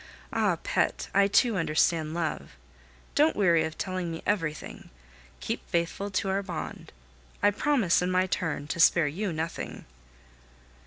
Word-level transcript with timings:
Ah! 0.33 0.57
pet, 0.63 1.09
I 1.13 1.27
too 1.27 1.57
understand 1.57 2.15
love. 2.15 2.55
Don't 3.13 3.35
weary 3.35 3.63
of 3.65 3.77
telling 3.77 4.09
me 4.11 4.23
everything. 4.25 4.89
Keep 5.41 5.69
faithful 5.69 6.09
to 6.09 6.29
our 6.29 6.41
bond. 6.41 6.91
I 7.43 7.51
promise, 7.51 8.01
in 8.01 8.09
my 8.09 8.25
turn, 8.25 8.65
to 8.69 8.79
spare 8.79 9.05
you 9.07 9.31
nothing. 9.31 9.85